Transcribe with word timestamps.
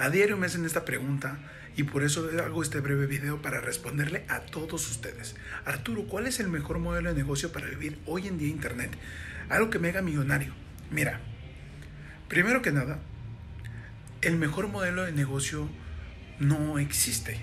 A 0.00 0.08
diario 0.08 0.38
me 0.38 0.46
hacen 0.46 0.64
esta 0.64 0.86
pregunta 0.86 1.38
y 1.76 1.82
por 1.82 2.02
eso 2.02 2.30
hago 2.42 2.62
este 2.62 2.80
breve 2.80 3.04
video 3.04 3.42
para 3.42 3.60
responderle 3.60 4.24
a 4.28 4.40
todos 4.40 4.90
ustedes. 4.90 5.36
Arturo, 5.66 6.04
¿cuál 6.04 6.26
es 6.26 6.40
el 6.40 6.48
mejor 6.48 6.78
modelo 6.78 7.10
de 7.10 7.20
negocio 7.20 7.52
para 7.52 7.68
vivir 7.68 7.98
hoy 8.06 8.26
en 8.26 8.38
día 8.38 8.48
Internet? 8.48 8.96
Algo 9.50 9.68
que 9.68 9.78
me 9.78 9.90
haga 9.90 10.00
millonario. 10.00 10.54
Mira, 10.90 11.20
primero 12.28 12.62
que 12.62 12.72
nada, 12.72 12.98
el 14.22 14.38
mejor 14.38 14.68
modelo 14.68 15.04
de 15.04 15.12
negocio 15.12 15.68
no 16.38 16.78
existe. 16.78 17.38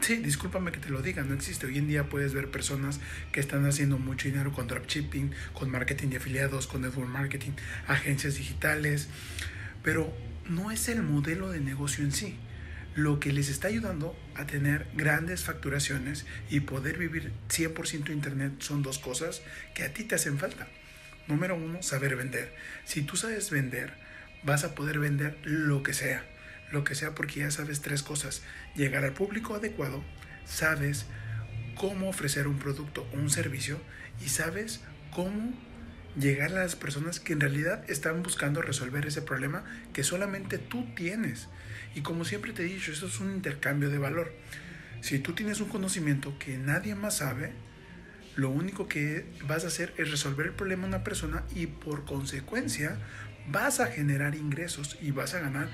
Sí, 0.00 0.16
discúlpame 0.16 0.70
que 0.70 0.80
te 0.80 0.90
lo 0.90 1.00
diga, 1.00 1.22
no 1.22 1.32
existe. 1.32 1.64
Hoy 1.64 1.78
en 1.78 1.88
día 1.88 2.10
puedes 2.10 2.34
ver 2.34 2.50
personas 2.50 3.00
que 3.32 3.40
están 3.40 3.64
haciendo 3.64 3.96
mucho 3.96 4.28
dinero 4.28 4.52
con 4.52 4.66
dropshipping, 4.66 5.32
con 5.54 5.70
marketing 5.70 6.08
de 6.08 6.18
afiliados, 6.18 6.66
con 6.66 6.82
network 6.82 7.08
marketing, 7.08 7.52
agencias 7.86 8.34
digitales, 8.34 9.08
pero 9.82 10.14
no 10.48 10.70
es 10.70 10.88
el 10.88 11.02
modelo 11.02 11.50
de 11.50 11.60
negocio 11.60 12.04
en 12.04 12.12
sí. 12.12 12.36
Lo 12.94 13.20
que 13.20 13.32
les 13.32 13.48
está 13.48 13.68
ayudando 13.68 14.14
a 14.34 14.46
tener 14.46 14.86
grandes 14.94 15.44
facturaciones 15.44 16.26
y 16.50 16.60
poder 16.60 16.98
vivir 16.98 17.32
100% 17.48 18.10
internet 18.10 18.52
son 18.58 18.82
dos 18.82 18.98
cosas 18.98 19.42
que 19.74 19.84
a 19.84 19.92
ti 19.94 20.04
te 20.04 20.16
hacen 20.16 20.38
falta. 20.38 20.68
Número 21.26 21.56
uno, 21.56 21.82
saber 21.82 22.16
vender. 22.16 22.54
Si 22.84 23.02
tú 23.02 23.16
sabes 23.16 23.50
vender, 23.50 23.94
vas 24.42 24.64
a 24.64 24.74
poder 24.74 24.98
vender 24.98 25.38
lo 25.44 25.82
que 25.82 25.94
sea 25.94 26.24
lo 26.72 26.84
que 26.84 26.94
sea 26.94 27.14
porque 27.14 27.40
ya 27.40 27.50
sabes 27.50 27.80
tres 27.80 28.02
cosas. 28.02 28.42
Llegar 28.74 29.04
al 29.04 29.12
público 29.12 29.54
adecuado, 29.54 30.02
sabes 30.44 31.06
cómo 31.76 32.08
ofrecer 32.08 32.48
un 32.48 32.58
producto 32.58 33.06
o 33.12 33.16
un 33.16 33.30
servicio 33.30 33.78
y 34.24 34.28
sabes 34.28 34.80
cómo 35.12 35.52
llegar 36.18 36.52
a 36.52 36.62
las 36.62 36.76
personas 36.76 37.20
que 37.20 37.32
en 37.32 37.40
realidad 37.40 37.84
están 37.88 38.22
buscando 38.22 38.62
resolver 38.62 39.06
ese 39.06 39.22
problema 39.22 39.64
que 39.92 40.04
solamente 40.04 40.58
tú 40.58 40.86
tienes. 40.94 41.48
Y 41.94 42.02
como 42.02 42.24
siempre 42.24 42.52
te 42.52 42.62
he 42.62 42.66
dicho, 42.66 42.92
eso 42.92 43.06
es 43.06 43.20
un 43.20 43.32
intercambio 43.32 43.90
de 43.90 43.98
valor. 43.98 44.32
Si 45.00 45.18
tú 45.18 45.32
tienes 45.32 45.60
un 45.60 45.68
conocimiento 45.68 46.38
que 46.38 46.56
nadie 46.58 46.94
más 46.94 47.18
sabe, 47.18 47.52
lo 48.36 48.50
único 48.50 48.88
que 48.88 49.26
vas 49.46 49.64
a 49.64 49.68
hacer 49.68 49.92
es 49.98 50.10
resolver 50.10 50.46
el 50.46 50.52
problema 50.52 50.82
de 50.82 50.88
una 50.88 51.04
persona 51.04 51.42
y 51.54 51.66
por 51.66 52.04
consecuencia 52.04 52.96
vas 53.48 53.80
a 53.80 53.86
generar 53.86 54.34
ingresos 54.34 54.96
y 55.02 55.10
vas 55.10 55.34
a 55.34 55.40
ganar 55.40 55.68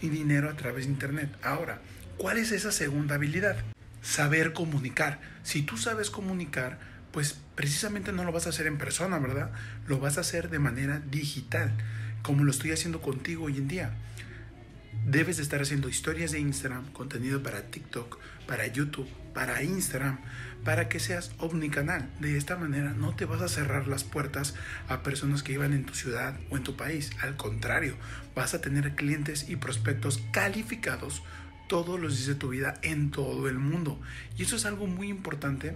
dinero 0.00 0.48
a 0.48 0.56
través 0.56 0.86
de 0.86 0.92
Internet. 0.92 1.30
Ahora, 1.42 1.80
¿cuál 2.16 2.38
es 2.38 2.50
esa 2.50 2.72
segunda 2.72 3.16
habilidad? 3.16 3.56
Saber 4.00 4.52
comunicar. 4.52 5.20
Si 5.42 5.62
tú 5.62 5.76
sabes 5.76 6.10
comunicar, 6.10 6.80
pues 7.12 7.38
precisamente 7.54 8.12
no 8.12 8.24
lo 8.24 8.32
vas 8.32 8.46
a 8.46 8.50
hacer 8.50 8.66
en 8.66 8.78
persona, 8.78 9.18
¿verdad? 9.18 9.52
Lo 9.86 10.00
vas 10.00 10.18
a 10.18 10.22
hacer 10.22 10.50
de 10.50 10.58
manera 10.58 11.00
digital, 11.10 11.72
como 12.22 12.44
lo 12.44 12.50
estoy 12.50 12.72
haciendo 12.72 13.00
contigo 13.00 13.44
hoy 13.44 13.58
en 13.58 13.68
día. 13.68 13.92
Debes 15.06 15.36
de 15.36 15.42
estar 15.42 15.60
haciendo 15.60 15.88
historias 15.88 16.32
de 16.32 16.40
Instagram, 16.40 16.92
contenido 16.92 17.42
para 17.42 17.62
TikTok, 17.62 18.18
para 18.46 18.66
YouTube, 18.66 19.08
para 19.34 19.62
Instagram, 19.62 20.18
para 20.64 20.88
que 20.88 21.00
seas 21.00 21.32
omnicanal. 21.38 22.08
De 22.20 22.36
esta 22.36 22.56
manera 22.56 22.92
no 22.92 23.14
te 23.14 23.24
vas 23.24 23.42
a 23.42 23.48
cerrar 23.48 23.88
las 23.88 24.04
puertas 24.04 24.54
a 24.88 25.02
personas 25.02 25.42
que 25.42 25.52
iban 25.52 25.72
en 25.72 25.84
tu 25.84 25.94
ciudad 25.94 26.38
o 26.50 26.56
en 26.56 26.62
tu 26.62 26.76
país. 26.76 27.10
Al 27.20 27.36
contrario, 27.36 27.96
vas 28.34 28.54
a 28.54 28.60
tener 28.60 28.94
clientes 28.94 29.48
y 29.48 29.56
prospectos 29.56 30.22
calificados 30.32 31.22
todos 31.68 31.98
los 31.98 32.16
días 32.16 32.28
de 32.28 32.34
tu 32.34 32.50
vida 32.50 32.74
en 32.82 33.10
todo 33.10 33.48
el 33.48 33.58
mundo. 33.58 34.00
Y 34.36 34.42
eso 34.42 34.56
es 34.56 34.66
algo 34.66 34.86
muy 34.86 35.08
importante 35.08 35.74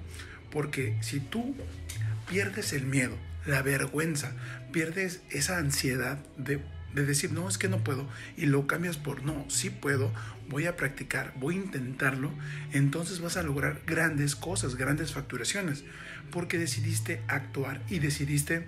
porque 0.50 0.96
si 1.00 1.20
tú 1.20 1.54
pierdes 2.28 2.72
el 2.72 2.86
miedo, 2.86 3.16
la 3.46 3.62
vergüenza, 3.62 4.32
pierdes 4.72 5.20
esa 5.30 5.58
ansiedad 5.58 6.18
de 6.36 6.60
de 6.96 7.04
decir, 7.04 7.30
no, 7.30 7.46
es 7.46 7.58
que 7.58 7.68
no 7.68 7.84
puedo, 7.84 8.08
y 8.38 8.46
lo 8.46 8.66
cambias 8.66 8.96
por, 8.96 9.22
no, 9.22 9.44
sí 9.48 9.68
puedo, 9.68 10.10
voy 10.48 10.64
a 10.64 10.76
practicar, 10.76 11.34
voy 11.38 11.54
a 11.54 11.58
intentarlo, 11.58 12.32
entonces 12.72 13.20
vas 13.20 13.36
a 13.36 13.42
lograr 13.42 13.82
grandes 13.86 14.34
cosas, 14.34 14.76
grandes 14.76 15.12
facturaciones, 15.12 15.84
porque 16.30 16.58
decidiste 16.58 17.20
actuar 17.28 17.82
y 17.90 17.98
decidiste 17.98 18.66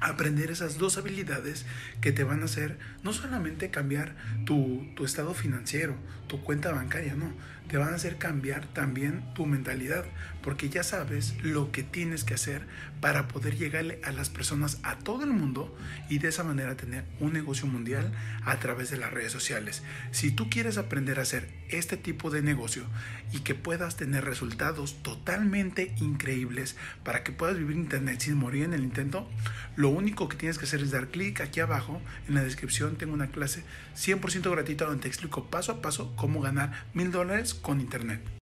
aprender 0.00 0.50
esas 0.50 0.78
dos 0.78 0.98
habilidades 0.98 1.66
que 2.00 2.12
te 2.12 2.24
van 2.24 2.42
a 2.42 2.46
hacer 2.46 2.78
no 3.02 3.12
solamente 3.12 3.70
cambiar 3.70 4.16
tu, 4.44 4.86
tu, 4.96 5.04
estado 5.04 5.34
financiero, 5.34 5.94
tu 6.26 6.42
cuenta 6.42 6.72
bancaria, 6.72 7.14
no, 7.14 7.32
te 7.70 7.76
van 7.76 7.92
a 7.92 7.96
hacer 7.96 8.16
cambiar 8.16 8.66
también 8.66 9.22
tu 9.34 9.46
mentalidad, 9.46 10.04
porque 10.42 10.68
ya 10.68 10.82
sabes 10.82 11.36
lo 11.42 11.70
que 11.70 11.84
tienes 11.84 12.24
que 12.24 12.34
hacer 12.34 12.66
para 13.00 13.28
poder 13.28 13.56
llegarle 13.56 14.00
a 14.04 14.10
las 14.10 14.28
personas 14.28 14.78
a 14.82 14.98
todo 14.98 15.22
el 15.22 15.30
mundo 15.30 15.76
y 16.08 16.18
de 16.18 16.28
esa 16.28 16.42
manera 16.42 16.76
tener 16.76 17.04
un 17.20 17.32
negocio 17.32 17.68
mundial 17.68 18.12
a 18.44 18.58
través 18.58 18.90
de 18.90 18.96
las 18.96 19.12
redes 19.12 19.30
sociales. 19.30 19.84
Si 20.10 20.32
tú 20.32 20.50
quieres 20.50 20.78
aprender 20.78 21.20
a 21.20 21.22
hacer 21.22 21.48
este 21.68 21.96
tipo 21.96 22.30
de 22.30 22.42
negocio 22.42 22.82
y 23.32 23.40
que 23.40 23.54
puedas 23.54 23.96
tener 23.96 24.24
resultados 24.24 25.00
totalmente 25.04 25.94
increíbles 25.98 26.76
para 27.04 27.22
que 27.22 27.30
puedas 27.30 27.56
vivir 27.56 27.76
internet 27.76 28.20
sin 28.20 28.36
morir 28.36 28.64
en 28.64 28.74
el 28.74 28.82
intento, 28.82 29.28
lo 29.90 29.96
único 29.96 30.28
que 30.28 30.36
tienes 30.36 30.56
que 30.56 30.66
hacer 30.66 30.82
es 30.82 30.92
dar 30.92 31.08
clic 31.08 31.40
aquí 31.40 31.58
abajo 31.58 32.00
en 32.28 32.36
la 32.36 32.44
descripción. 32.44 32.96
Tengo 32.96 33.12
una 33.12 33.32
clase 33.32 33.64
100% 33.96 34.48
gratuita 34.48 34.84
donde 34.84 35.02
te 35.02 35.08
explico 35.08 35.46
paso 35.46 35.72
a 35.72 35.82
paso 35.82 36.12
cómo 36.14 36.40
ganar 36.40 36.86
mil 36.94 37.10
dólares 37.10 37.54
con 37.54 37.80
internet. 37.80 38.20